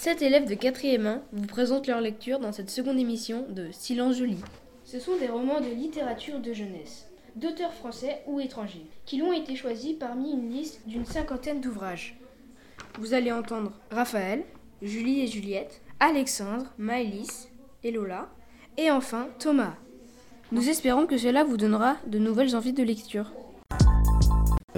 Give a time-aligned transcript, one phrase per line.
[0.00, 4.18] Sept élèves de 4e 1 vous présentent leur lecture dans cette seconde émission de Silence
[4.18, 4.36] Joli.
[4.84, 9.56] Ce sont des romans de littérature de jeunesse, d'auteurs français ou étrangers, qui l'ont été
[9.56, 12.16] choisis parmi une liste d'une cinquantaine d'ouvrages.
[13.00, 14.44] Vous allez entendre Raphaël,
[14.82, 17.48] Julie et Juliette, Alexandre, Maëlys
[17.82, 18.28] et Lola,
[18.76, 19.74] et enfin Thomas.
[20.52, 23.32] Nous espérons que cela vous donnera de nouvelles envies de lecture.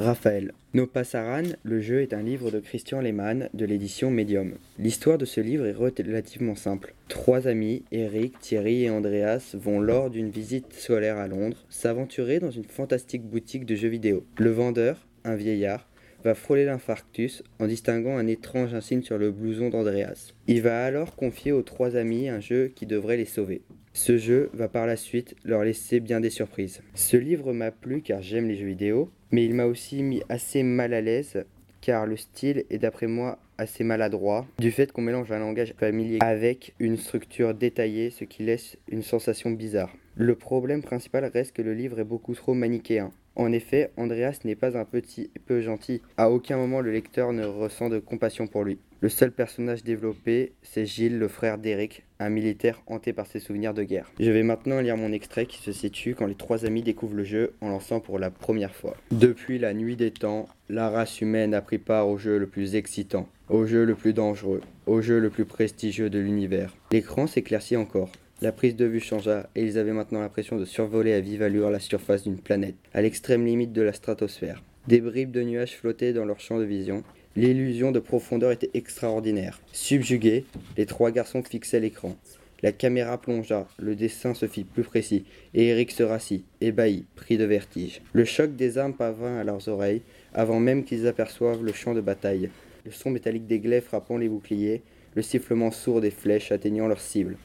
[0.00, 0.52] Raphaël.
[0.72, 4.54] No Passaran, le jeu est un livre de Christian Lehmann de l'édition Medium.
[4.78, 6.94] L'histoire de ce livre est relativement simple.
[7.08, 12.50] Trois amis, Eric, Thierry et Andreas, vont lors d'une visite scolaire à Londres s'aventurer dans
[12.50, 14.24] une fantastique boutique de jeux vidéo.
[14.38, 15.86] Le vendeur, un vieillard,
[16.24, 20.32] va frôler l'infarctus en distinguant un étrange insigne sur le blouson d'Andreas.
[20.46, 23.62] Il va alors confier aux trois amis un jeu qui devrait les sauver.
[23.92, 26.80] Ce jeu va par la suite leur laisser bien des surprises.
[26.94, 30.62] Ce livre m'a plu car j'aime les jeux vidéo, mais il m'a aussi mis assez
[30.62, 31.44] mal à l'aise
[31.80, 36.18] car le style est d'après moi assez maladroit du fait qu'on mélange un langage familier
[36.20, 39.94] avec une structure détaillée, ce qui laisse une sensation bizarre.
[40.22, 43.10] Le problème principal reste que le livre est beaucoup trop manichéen.
[43.36, 46.02] En effet, Andreas n'est pas un petit peu gentil.
[46.18, 48.76] À aucun moment le lecteur ne ressent de compassion pour lui.
[49.00, 53.72] Le seul personnage développé, c'est Gilles, le frère d'Eric, un militaire hanté par ses souvenirs
[53.72, 54.12] de guerre.
[54.20, 57.24] Je vais maintenant lire mon extrait qui se situe quand les trois amis découvrent le
[57.24, 58.98] jeu en lançant pour la première fois.
[59.12, 62.74] Depuis la nuit des temps, la race humaine a pris part au jeu le plus
[62.74, 66.76] excitant, au jeu le plus dangereux, au jeu le plus prestigieux de l'univers.
[66.92, 68.10] L'écran s'éclaircit encore.
[68.42, 71.68] La prise de vue changea et ils avaient maintenant l'impression de survoler à vive allure
[71.68, 74.62] la surface d'une planète, à l'extrême limite de la stratosphère.
[74.88, 77.04] Des bribes de nuages flottaient dans leur champ de vision
[77.36, 79.60] L'illusion de profondeur était extraordinaire.
[79.72, 80.46] Subjugués,
[80.78, 82.16] les trois garçons fixaient l'écran.
[82.62, 87.36] La caméra plongea, le dessin se fit plus précis, et Eric se rassit, ébahi, pris
[87.36, 88.00] de vertige.
[88.14, 90.02] Le choc des armes parvint à leurs oreilles,
[90.32, 92.48] avant même qu'ils aperçoivent le champ de bataille.
[92.86, 94.80] Le son métallique des glaives frappant les boucliers,
[95.14, 97.36] le sifflement sourd des flèches atteignant leur cible.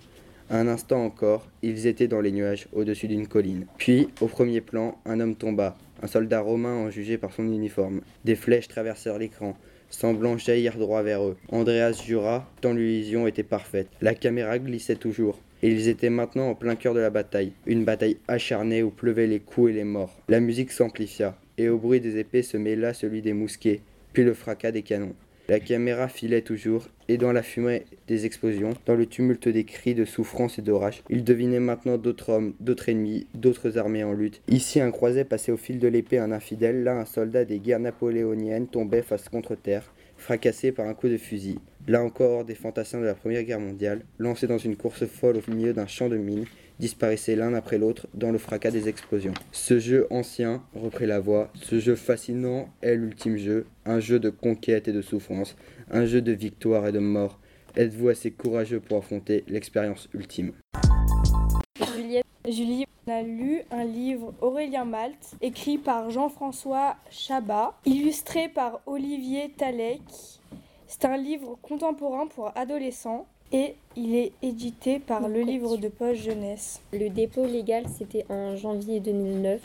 [0.50, 3.66] Un instant encore, ils étaient dans les nuages, au-dessus d'une colline.
[3.78, 8.02] Puis, au premier plan, un homme tomba, un soldat romain en jugé par son uniforme.
[8.26, 9.58] Des flèches traversèrent l'écran,
[9.90, 11.38] semblant jaillir droit vers eux.
[11.50, 13.88] Andreas jura, tant l'illusion était parfaite.
[14.02, 15.40] La caméra glissait toujours.
[15.64, 17.54] Ils étaient maintenant en plein cœur de la bataille.
[17.66, 20.22] Une bataille acharnée où pleuvaient les coups et les morts.
[20.28, 23.82] La musique s'amplifia, et au bruit des épées se mêla celui des mousquets,
[24.14, 25.16] puis le fracas des canons.
[25.48, 29.94] La caméra filait toujours, et dans la fumée des explosions, dans le tumulte des cris
[29.94, 34.42] de souffrance et d'orage, il devinait maintenant d'autres hommes, d'autres ennemis, d'autres armées en lutte.
[34.48, 37.80] Ici, un croisé passait au fil de l'épée un infidèle, là, un soldat des guerres
[37.80, 41.60] napoléoniennes tombait face contre terre, fracassé par un coup de fusil.
[41.88, 45.52] Là encore, des fantassins de la Première Guerre mondiale, lancés dans une course folle au
[45.52, 46.46] milieu d'un champ de mines,
[46.80, 49.34] disparaissaient l'un après l'autre dans le fracas des explosions.
[49.52, 54.30] Ce jeu ancien, reprit la voix, ce jeu fascinant est l'ultime jeu, un jeu de
[54.30, 55.56] conquête et de souffrance,
[55.92, 57.40] un jeu de victoire et de mort.
[57.76, 60.54] Êtes-vous assez courageux pour affronter l'expérience ultime?
[61.94, 69.52] Juliette, Julie a lu un livre Aurélien Malte, écrit par Jean-François Chabat, illustré par Olivier
[69.58, 70.02] Talek.
[70.88, 76.18] C'est un livre contemporain pour adolescents et il est édité par le livre de poche
[76.18, 76.82] jeunesse.
[76.92, 79.62] Le dépôt légal, c'était en janvier 2009.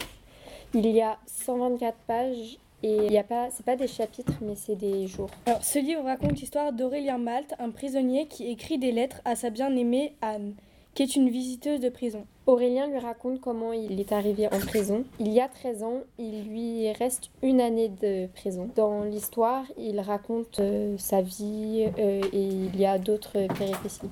[0.74, 4.54] Il y a 124 pages et il y a pas, c'est pas des chapitres, mais
[4.54, 5.30] c'est des jours.
[5.46, 9.50] Alors, ce livre raconte l'histoire d'Aurélien Malte, un prisonnier qui écrit des lettres à sa
[9.50, 10.54] bien-aimée Anne,
[10.94, 12.26] qui est une visiteuse de prison.
[12.46, 15.04] Aurélien lui raconte comment il est arrivé en prison.
[15.18, 18.68] Il y a 13 ans, il lui reste une année de prison.
[18.74, 24.10] Dans l'histoire, il raconte euh, sa vie euh, et il y a d'autres péripéties.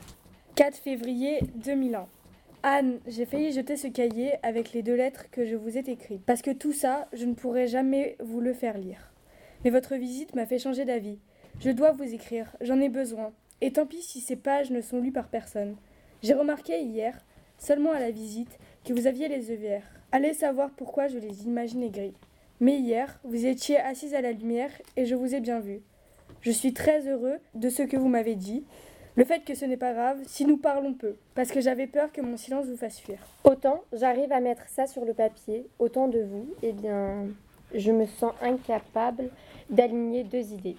[0.55, 2.06] 4 février 2001.
[2.65, 6.25] Anne, j'ai failli jeter ce cahier avec les deux lettres que je vous ai écrites,
[6.27, 9.12] parce que tout ça, je ne pourrai jamais vous le faire lire.
[9.65, 11.19] Mais votre visite m'a fait changer d'avis.
[11.61, 13.33] Je dois vous écrire, j'en ai besoin.
[13.61, 15.77] Et tant pis si ces pages ne sont lues par personne.
[16.23, 17.17] J'ai remarqué hier,
[17.59, 19.87] seulement à la visite, que vous aviez les yeux verts.
[20.11, 22.15] Allez savoir pourquoi je les imaginais gris.
[22.61, 25.81] Mais hier, vous étiez assise à la lumière et je vous ai bien vu.
[26.41, 28.65] Je suis très heureux de ce que vous m'avez dit.
[29.15, 32.11] Le fait que ce n'est pas grave si nous parlons peu, parce que j'avais peur
[32.12, 33.19] que mon silence vous fasse fuir.
[33.44, 37.26] Autant j'arrive à mettre ça sur le papier, autant de vous, eh bien,
[37.75, 39.31] je me sens incapable
[39.70, 40.76] d'aligner deux idées.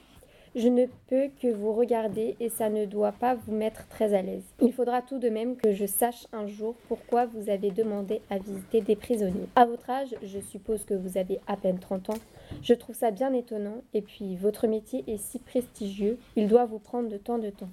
[0.56, 4.24] Je ne peux que vous regarder et ça ne doit pas vous mettre très à
[4.24, 4.44] l'aise.
[4.62, 8.40] Il faudra tout de même que je sache un jour pourquoi vous avez demandé à
[8.40, 9.48] visiter des prisonniers.
[9.56, 12.18] À votre âge, je suppose que vous avez à peine 30 ans.
[12.63, 16.80] Je trouve ça bien étonnant et puis votre métier est si prestigieux, il doit vous
[16.80, 17.69] prendre de temps de temps.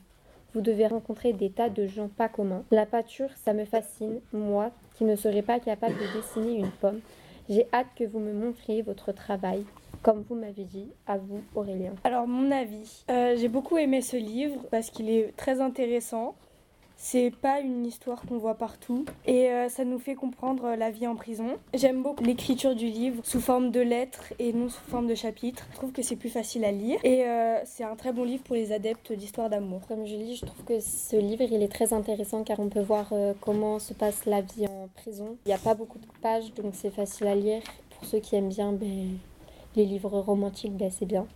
[0.53, 2.65] Vous devez rencontrer des tas de gens pas communs.
[2.71, 7.01] La pâture, ça me fascine, moi qui ne serais pas capable de dessiner une pomme.
[7.49, 9.65] J'ai hâte que vous me montriez votre travail
[10.07, 10.87] comme vous m'avez dit.
[11.09, 11.93] À vous, Aurélien.
[12.05, 16.37] Alors, mon avis, euh, j'ai beaucoup aimé ce livre parce qu'il est très intéressant.
[16.97, 21.09] C'est pas une histoire qu'on voit partout et euh, ça nous fait comprendre la vie
[21.09, 21.59] en prison.
[21.75, 25.67] J'aime beaucoup l'écriture du livre sous forme de lettres et non sous forme de chapitres.
[25.73, 28.45] Je trouve que c'est plus facile à lire et euh, c'est un très bon livre
[28.45, 29.81] pour les adeptes d'histoire d'amour.
[29.89, 32.81] Comme je dis, je trouve que ce livre il est très intéressant car on peut
[32.81, 35.37] voir euh, comment se passe la vie en prison.
[35.45, 37.61] Il n'y a pas beaucoup de pages donc c'est facile à lire.
[37.91, 39.19] Pour ceux qui aiment bien ben,
[39.77, 41.27] les livres romantiques, bien.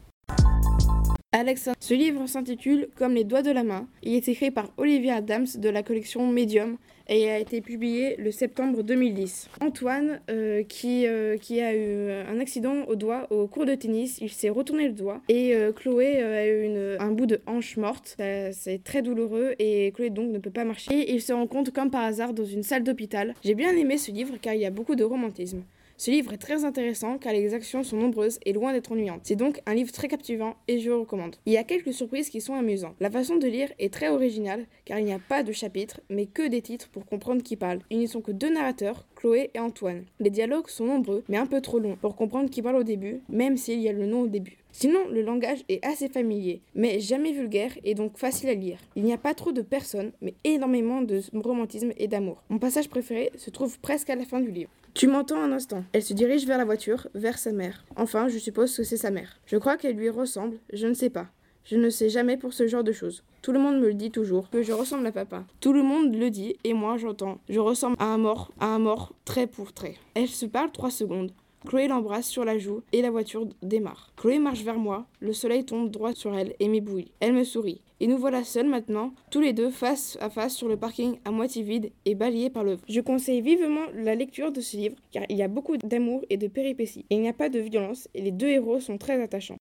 [1.33, 1.77] Alexandre.
[1.79, 3.87] Ce livre s'intitule Comme les doigts de la main.
[4.03, 6.77] Il est écrit par Olivier Adams de la collection Medium
[7.09, 9.49] et a été publié le septembre 2010.
[9.61, 14.19] Antoine, euh, qui, euh, qui a eu un accident au doigt au cours de tennis,
[14.21, 18.17] il s'est retourné le doigt et euh, Chloé a eu un bout de hanche morte.
[18.53, 20.93] C'est très douloureux et Chloé donc ne peut pas marcher.
[20.93, 23.35] Et il se rencontre comme par hasard dans une salle d'hôpital.
[23.45, 25.63] J'ai bien aimé ce livre car il y a beaucoup de romantisme.
[26.01, 29.21] Ce livre est très intéressant car les actions sont nombreuses et loin d'être ennuyantes.
[29.25, 31.37] C'est donc un livre très captivant et je le recommande.
[31.45, 32.97] Il y a quelques surprises qui sont amusantes.
[33.01, 36.25] La façon de lire est très originale car il n'y a pas de chapitres mais
[36.25, 37.81] que des titres pour comprendre qui parle.
[37.91, 40.05] Ils ne sont que deux narrateurs, Chloé et Antoine.
[40.19, 43.21] Les dialogues sont nombreux mais un peu trop longs pour comprendre qui parle au début,
[43.29, 44.57] même s'il y a le nom au début.
[44.73, 48.79] Sinon, le langage est assez familier, mais jamais vulgaire et donc facile à lire.
[48.97, 52.43] Il n'y a pas trop de personnes, mais énormément de romantisme et d'amour.
[52.49, 54.71] Mon passage préféré se trouve presque à la fin du livre.
[54.95, 55.85] Tu m'entends un instant.
[55.93, 57.85] Elle se dirige vers la voiture, vers sa mère.
[57.97, 59.39] Enfin, je suppose que c'est sa mère.
[59.47, 61.29] Je crois qu'elle lui ressemble, je ne sais pas.
[61.71, 63.23] Je ne sais jamais pour ce genre de choses.
[63.43, 65.45] Tout le monde me le dit toujours, que je ressemble à papa.
[65.61, 67.39] Tout le monde le dit, et moi j'entends.
[67.49, 69.95] Je ressemble à un mort, à un mort, trait pour trait.
[70.15, 71.31] Elle se parle trois secondes.
[71.65, 74.11] Chloé l'embrasse sur la joue et la voiture démarre.
[74.17, 77.13] Chloé marche vers moi, le soleil tombe droit sur elle et m'éblouit.
[77.21, 77.81] Elle me sourit.
[78.01, 81.31] Et nous voilà seuls maintenant, tous les deux face à face sur le parking à
[81.31, 82.83] moitié vide et balayé par le vent.
[82.89, 86.37] Je conseille vivement la lecture de ce livre car il y a beaucoup d'amour et
[86.37, 87.05] de péripéties.
[87.11, 89.59] Il n'y a pas de violence et les deux héros sont très attachants.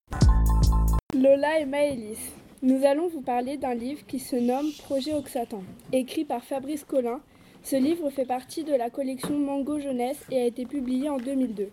[1.22, 2.32] Lola et Maëlys.
[2.62, 7.20] Nous allons vous parler d'un livre qui se nomme Projet Oxatan, écrit par Fabrice Collin.
[7.62, 11.68] Ce livre fait partie de la collection Mango Jeunesse et a été publié en 2002.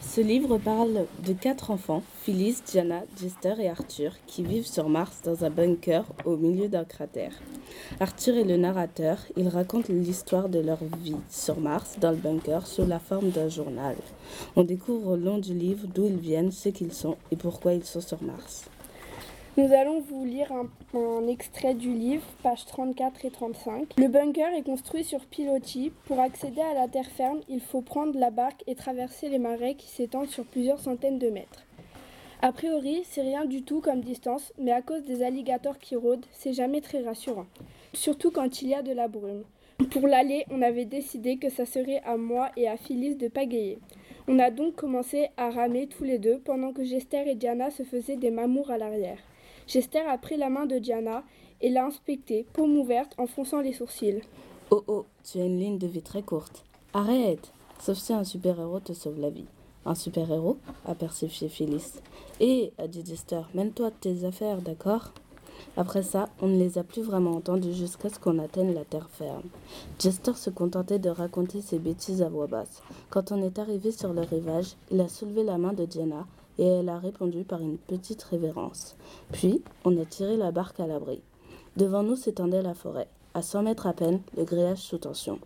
[0.00, 5.20] Ce livre parle de quatre enfants, Phyllis, Diana, Jester et Arthur, qui vivent sur Mars
[5.22, 7.34] dans un bunker au milieu d'un cratère.
[8.00, 12.66] Arthur est le narrateur, il raconte l'histoire de leur vie sur Mars dans le bunker
[12.66, 13.96] sous la forme d'un journal.
[14.54, 17.84] On découvre au long du livre d'où ils viennent, ce qu'ils sont et pourquoi ils
[17.84, 18.70] sont sur Mars.
[19.58, 23.94] Nous allons vous lire un, extrait du livre, pages 34 et 35.
[23.96, 25.92] Le bunker est construit sur pilotis.
[26.04, 29.74] Pour accéder à la terre ferme, il faut prendre la barque et traverser les marais
[29.74, 31.64] qui s'étendent sur plusieurs centaines de mètres.
[32.42, 36.26] A priori, c'est rien du tout comme distance, mais à cause des alligators qui rôdent,
[36.32, 37.46] c'est jamais très rassurant.
[37.94, 39.44] Surtout quand il y a de la brume.
[39.90, 43.78] Pour l'aller, on avait décidé que ça serait à moi et à Phyllis de pagayer.
[44.28, 47.84] On a donc commencé à ramer tous les deux pendant que Gester et Diana se
[47.84, 49.18] faisaient des mamours à l'arrière.
[49.66, 51.24] Gester a pris la main de Diana
[51.60, 54.22] et l'a inspectée, paume ouverte, en fronçant les sourcils.
[54.70, 56.64] Oh oh, tu as une ligne de vie très courte.
[56.92, 59.46] Arrête Sauf si un super-héros te sauve la vie.
[59.84, 62.00] Un super-héros a persécuté Phyllis.
[62.40, 65.12] Et, a dit Jester, mène-toi tes affaires, d'accord?
[65.76, 69.08] Après ça, on ne les a plus vraiment entendus jusqu'à ce qu'on atteigne la terre
[69.10, 69.48] ferme.
[69.98, 72.82] Jester se contentait de raconter ses bêtises à voix basse.
[73.10, 76.26] Quand on est arrivé sur le rivage, il a soulevé la main de Diana
[76.58, 78.96] et elle a répondu par une petite révérence.
[79.32, 81.20] Puis, on a tiré la barque à l'abri.
[81.76, 83.08] Devant nous s'étendait la forêt.
[83.34, 85.38] À 100 mètres à peine, le grillage sous tension.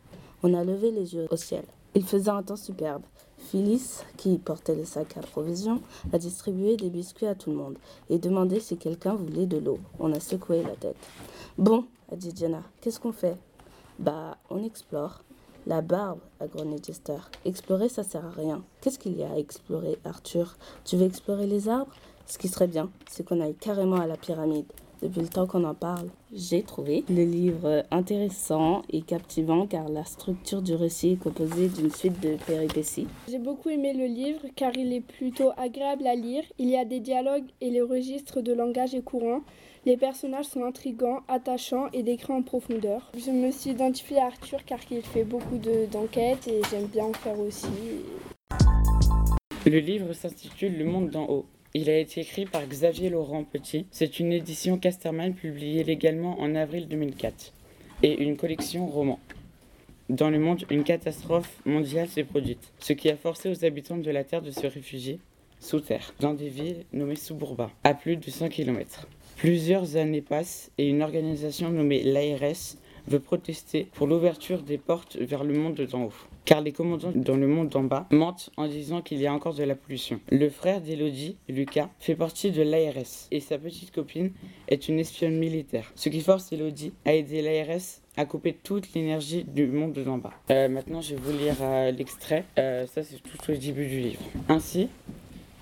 [0.42, 1.64] On a levé les yeux au ciel.
[1.94, 3.02] Il faisait un temps superbe.
[3.36, 5.80] Phyllis, qui portait le sac à provisions,
[6.12, 9.78] a distribué des biscuits à tout le monde et demandé si quelqu'un voulait de l'eau.
[9.98, 10.96] On a secoué la tête.
[11.58, 13.36] Bon, a dit Jenna, qu'est-ce qu'on fait?
[13.98, 15.22] Bah, on explore.
[15.66, 16.20] La barbe,
[16.54, 17.18] grogné Jester.
[17.44, 18.62] Explorer, ça sert à rien.
[18.80, 20.56] Qu'est-ce qu'il y a à explorer, Arthur?
[20.84, 21.92] Tu veux explorer les arbres?
[22.26, 24.66] Ce qui serait bien, c'est qu'on aille carrément à la pyramide.
[25.02, 30.04] Depuis le temps qu'on en parle, j'ai trouvé le livre intéressant et captivant car la
[30.04, 33.06] structure du récit est composée d'une suite de péripéties.
[33.28, 36.42] J'ai beaucoup aimé le livre car il est plutôt agréable à lire.
[36.58, 39.40] Il y a des dialogues et le registre de langage est courant.
[39.86, 43.10] Les personnages sont intrigants, attachants et décrits en profondeur.
[43.16, 45.58] Je me suis identifiée à Arthur car il fait beaucoup
[45.90, 47.68] d'enquêtes et j'aime bien en faire aussi.
[49.64, 51.46] Le livre s'intitule Le monde d'en haut.
[51.72, 53.86] Il a été écrit par Xavier Laurent Petit.
[53.92, 57.52] C'est une édition Casterman publiée légalement en avril 2004
[58.02, 59.20] et une collection roman.
[60.08, 64.10] Dans le monde, une catastrophe mondiale s'est produite, ce qui a forcé aux habitants de
[64.10, 65.20] la Terre de se réfugier
[65.60, 69.06] sous terre, dans des villes nommées Suburba, à plus de 100 km.
[69.36, 75.44] Plusieurs années passent et une organisation nommée l'ARS veut protester pour l'ouverture des portes vers
[75.44, 76.14] le monde d'en haut.
[76.44, 79.54] Car les commandants dans le monde d'en bas mentent en disant qu'il y a encore
[79.54, 80.20] de la pollution.
[80.30, 84.32] Le frère d'Elodie, Lucas, fait partie de l'ARS et sa petite copine
[84.68, 89.44] est une espionne militaire, ce qui force Elodie à aider l'ARS à couper toute l'énergie
[89.44, 90.32] du monde d'en bas.
[90.50, 92.44] Euh, maintenant, je vais vous lire euh, l'extrait.
[92.58, 94.20] Euh, ça, c'est tout au début du livre.
[94.48, 94.88] Ainsi,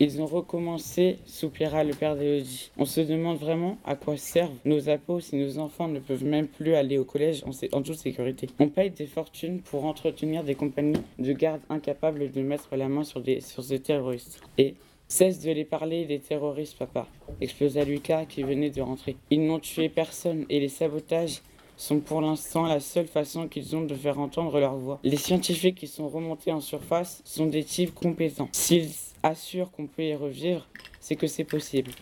[0.01, 2.71] ils ont recommencé, soupira le père d'Elodie.
[2.79, 6.47] On se demande vraiment à quoi servent nos appos si nos enfants ne peuvent même
[6.47, 8.49] plus aller au collège en, toute sécurité.
[8.59, 13.05] On paye des fortunes pour entretenir des compagnies de gardes incapables de mettre la main
[13.05, 14.41] sur des, sur des terroristes.
[14.57, 14.75] Et
[15.11, 17.09] Cesse de les parler des terroristes, papa,
[17.41, 19.17] explosa Lucas qui venait de rentrer.
[19.31, 21.41] Ils n'ont tué personne et les sabotages
[21.79, 24.99] sont pour l'instant la seule façon qu'ils ont de faire entendre leur voix.
[25.05, 28.49] Les scientifiques qui sont remontés en surface sont des types compétents.
[28.53, 28.91] S'ils
[29.23, 30.69] assurent qu'on peut y revivre,
[31.01, 31.93] c'est que c'est possible.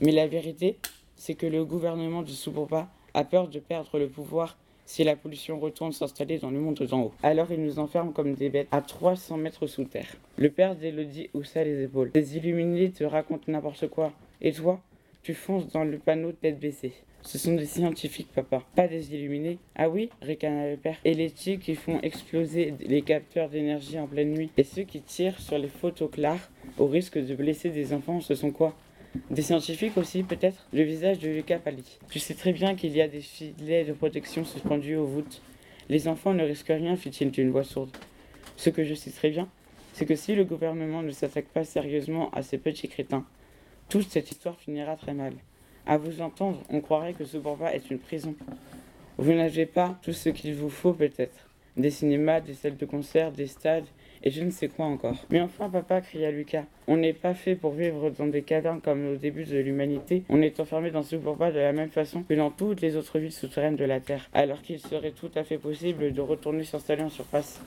[0.00, 0.76] Mais la vérité,
[1.16, 5.58] c'est que le gouvernement de Subopa a peur de perdre le pouvoir si la pollution
[5.58, 7.12] retourne s'installer dans le monde d'en haut.
[7.22, 10.08] Alors il nous enferme comme des bêtes à 300 mètres sous terre.
[10.36, 12.10] Le père d'Elodie haussa les épaules.
[12.12, 14.12] Des illuminés te racontent n'importe quoi.
[14.42, 14.80] Et toi,
[15.22, 16.92] tu fonces dans le panneau tête baissée.
[17.22, 19.58] Ce sont des scientifiques, papa, pas des illuminés.
[19.76, 20.96] Ah oui, ricana le père.
[21.04, 24.50] Et les types qui font exploser les capteurs d'énergie en pleine nuit.
[24.56, 28.34] Et ceux qui tirent sur les photos claires au risque de blesser des enfants, ce
[28.34, 28.76] sont quoi?
[29.30, 30.66] Des scientifiques aussi, peut-être?
[30.72, 31.98] Le visage de Lucas pâlit.
[32.10, 35.42] Tu sais très bien qu'il y a des filets de protection suspendus aux voûtes.
[35.88, 37.96] Les enfants ne risquent rien, fit-il d'une voix sourde.
[38.56, 39.48] Ce que je sais très bien,
[39.92, 43.24] c'est que si le gouvernement ne s'attaque pas sérieusement à ces petits crétins,
[43.88, 45.34] toute cette histoire finira très mal.
[45.86, 48.34] À vous entendre, on croirait que ce bourgeois est une prison.
[49.18, 51.48] Vous n'avez pas tout ce qu'il vous faut peut-être.
[51.76, 53.86] Des cinémas, des salles de concert, des stades,
[54.22, 55.16] et je ne sais quoi encore.
[55.30, 59.14] Mais enfin, papa, cria Lucas, on n'est pas fait pour vivre dans des cavernes comme
[59.14, 60.22] au début de l'humanité.
[60.28, 63.18] On est enfermé dans ce bourgeois de la même façon que dans toutes les autres
[63.18, 67.02] villes souterraines de la Terre, alors qu'il serait tout à fait possible de retourner s'installer
[67.02, 67.60] en surface.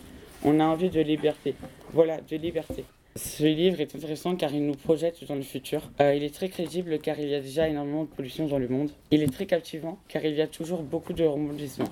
[0.43, 1.55] On a envie de liberté.
[1.91, 2.85] Voilà, de liberté.
[3.17, 5.89] Ce livre est intéressant car il nous projette dans le futur.
[6.01, 8.67] Euh, il est très crédible car il y a déjà énormément de pollution dans le
[8.67, 8.91] monde.
[9.09, 11.87] Il est très captivant car il y a toujours beaucoup de rebondissements.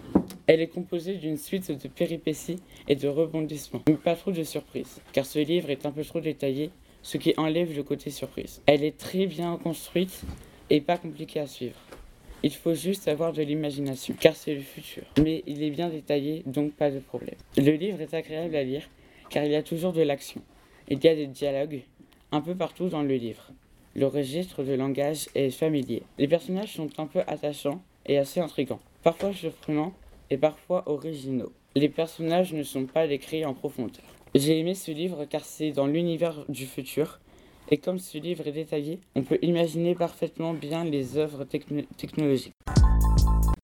[0.48, 5.00] Elle est composée d'une suite de péripéties et de rebondissements, mais pas trop de surprises,
[5.14, 8.62] car ce livre est un peu trop détaillé, ce qui enlève le côté surprise.
[8.66, 10.24] Elle est très bien construite
[10.70, 11.80] et pas compliquée à suivre.
[12.44, 15.04] Il faut juste avoir de l'imagination, car c'est le futur.
[15.22, 17.36] Mais il est bien détaillé, donc pas de problème.
[17.56, 18.90] Le livre est agréable à lire,
[19.30, 20.42] car il y a toujours de l'action.
[20.90, 21.84] Il y a des dialogues
[22.32, 23.52] un peu partout dans le livre.
[23.96, 26.04] Le registre de langage est familier.
[26.18, 29.94] Les personnages sont un peu attachants et assez intrigants, parfois surprenants
[30.30, 31.54] et parfois originaux.
[31.76, 34.04] Les personnages ne sont pas décrits en profondeur.
[34.36, 37.20] J'ai aimé ce livre car c'est dans l'univers du futur
[37.70, 42.54] et comme ce livre est détaillé, on peut imaginer parfaitement bien les œuvres technologiques.